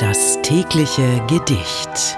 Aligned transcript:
Das 0.00 0.40
tägliche 0.42 1.20
Gedicht. 1.26 2.16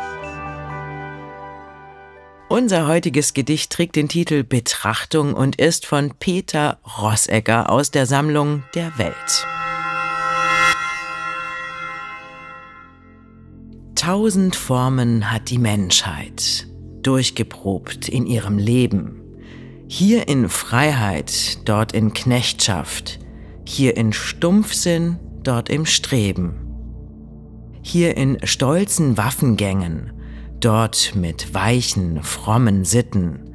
Unser 2.50 2.86
heutiges 2.86 3.32
Gedicht 3.32 3.72
trägt 3.72 3.96
den 3.96 4.06
Titel 4.06 4.44
Betrachtung 4.44 5.32
und 5.32 5.56
ist 5.56 5.86
von 5.86 6.12
Peter 6.20 6.78
Rossegger 7.00 7.70
aus 7.70 7.90
der 7.90 8.04
Sammlung 8.04 8.64
Der 8.74 8.98
Welt. 8.98 9.46
Tausend 13.94 14.56
Formen 14.56 15.32
hat 15.32 15.48
die 15.48 15.58
Menschheit, 15.58 16.66
durchgeprobt 17.00 18.10
in 18.10 18.26
ihrem 18.26 18.58
Leben. 18.58 19.22
Hier 19.88 20.28
in 20.28 20.50
Freiheit, 20.50 21.66
dort 21.66 21.92
in 21.92 22.12
Knechtschaft, 22.12 23.20
hier 23.64 23.96
in 23.96 24.12
Stumpfsinn, 24.12 25.18
dort 25.42 25.70
im 25.70 25.86
Streben. 25.86 26.69
Hier 27.82 28.16
in 28.16 28.38
stolzen 28.44 29.16
Waffengängen, 29.16 30.12
dort 30.60 31.14
mit 31.14 31.54
weichen, 31.54 32.22
frommen 32.22 32.84
Sitten, 32.84 33.54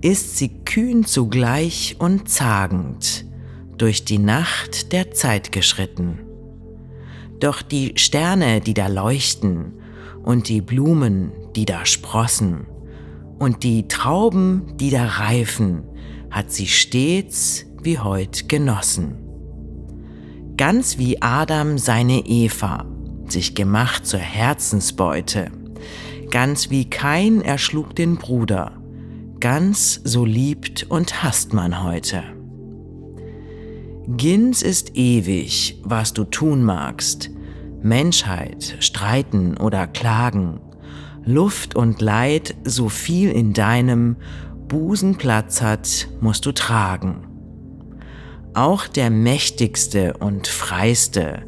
ist 0.00 0.36
sie 0.36 0.62
kühn 0.64 1.04
zugleich 1.04 1.96
und 1.98 2.28
zagend 2.28 3.24
durch 3.76 4.04
die 4.04 4.18
Nacht 4.18 4.92
der 4.92 5.10
Zeit 5.10 5.52
geschritten. 5.52 6.20
Doch 7.40 7.60
die 7.60 7.92
Sterne, 7.96 8.60
die 8.60 8.74
da 8.74 8.86
leuchten, 8.86 9.74
und 10.22 10.48
die 10.48 10.60
Blumen, 10.60 11.32
die 11.54 11.66
da 11.66 11.84
sprossen, 11.84 12.66
und 13.38 13.62
die 13.62 13.86
Trauben, 13.86 14.76
die 14.76 14.90
da 14.90 15.04
reifen, 15.04 15.84
hat 16.30 16.50
sie 16.50 16.66
stets 16.66 17.66
wie 17.82 17.98
heut 17.98 18.48
genossen 18.48 19.26
ganz 20.56 20.98
wie 20.98 21.20
Adam 21.20 21.78
seine 21.78 22.20
Eva, 22.26 22.86
sich 23.32 23.54
gemacht 23.54 24.06
zur 24.06 24.20
Herzensbeute, 24.20 25.50
ganz 26.30 26.70
wie 26.70 26.88
Kain 26.88 27.40
erschlug 27.40 27.94
den 27.94 28.16
Bruder, 28.16 28.72
ganz 29.40 30.00
so 30.04 30.24
liebt 30.24 30.86
und 30.88 31.22
hasst 31.22 31.52
man 31.52 31.84
heute. 31.84 32.22
Gins 34.08 34.62
ist 34.62 34.96
ewig, 34.96 35.80
was 35.82 36.12
du 36.12 36.24
tun 36.24 36.62
magst, 36.62 37.30
Menschheit, 37.82 38.76
streiten 38.80 39.56
oder 39.56 39.86
klagen, 39.86 40.60
Luft 41.24 41.74
und 41.74 42.00
Leid, 42.00 42.54
so 42.62 42.88
viel 42.88 43.30
in 43.32 43.52
deinem 43.52 44.16
Busen 44.68 45.16
Platz 45.16 45.60
hat, 45.60 46.08
musst 46.20 46.46
du 46.46 46.52
tragen. 46.52 47.26
Auch 48.54 48.86
der 48.86 49.10
mächtigste 49.10 50.16
und 50.16 50.46
freiste 50.46 51.42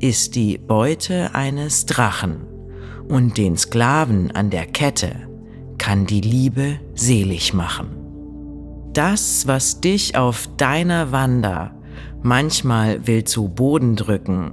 ist 0.00 0.34
die 0.34 0.58
Beute 0.58 1.34
eines 1.34 1.86
Drachen, 1.86 2.46
und 3.08 3.36
den 3.36 3.56
Sklaven 3.56 4.30
an 4.30 4.50
der 4.50 4.66
Kette 4.66 5.14
kann 5.78 6.06
die 6.06 6.20
Liebe 6.20 6.78
selig 6.94 7.54
machen. 7.54 7.88
Das, 8.92 9.46
was 9.46 9.80
dich 9.80 10.16
auf 10.16 10.48
deiner 10.56 11.12
Wander 11.12 11.74
manchmal 12.22 13.06
will 13.06 13.24
zu 13.24 13.48
Boden 13.48 13.96
drücken, 13.96 14.52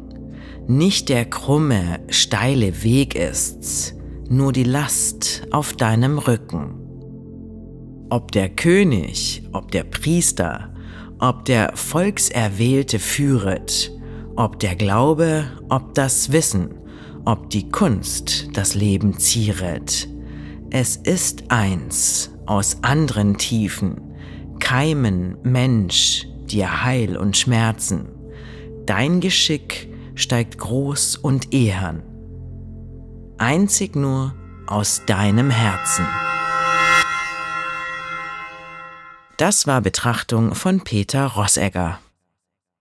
nicht 0.68 1.10
der 1.10 1.26
krumme, 1.26 2.00
steile 2.10 2.84
Weg 2.84 3.16
ist's, 3.16 3.96
nur 4.30 4.52
die 4.52 4.64
Last 4.64 5.48
auf 5.52 5.74
deinem 5.74 6.18
Rücken. 6.18 6.76
Ob 8.10 8.32
der 8.32 8.50
König, 8.50 9.44
ob 9.54 9.72
der 9.72 9.84
Priester, 9.84 10.74
ob 11.20 11.46
der 11.46 11.72
Volkserwählte 11.76 13.00
führet, 13.00 13.97
ob 14.38 14.60
der 14.60 14.76
Glaube, 14.76 15.52
ob 15.68 15.96
das 15.96 16.32
Wissen, 16.32 16.76
ob 17.26 17.50
die 17.50 17.70
Kunst 17.70 18.48
das 18.54 18.76
Leben 18.76 19.18
zieret. 19.18 20.08
Es 20.70 20.96
ist 20.96 21.46
eins 21.50 22.32
aus 22.46 22.78
anderen 22.84 23.38
Tiefen, 23.38 24.00
Keimen 24.60 25.38
Mensch, 25.44 26.28
dir 26.46 26.84
Heil 26.84 27.18
und 27.18 27.36
Schmerzen. 27.36 28.10
Dein 28.86 29.20
Geschick 29.22 29.90
steigt 30.16 30.58
groß 30.60 31.18
und 31.18 31.54
ehern, 31.54 32.04
einzig 33.38 33.96
nur 33.96 34.36
aus 34.68 35.02
deinem 35.08 35.50
Herzen. 35.50 36.06
Das 39.38 39.68
war 39.68 39.82
Betrachtung 39.82 40.56
von 40.56 40.82
Peter 40.82 41.26
Rossegger. 41.26 42.00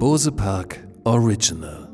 Bose 0.00 0.30
Park 0.30 0.78
Original 1.04 1.89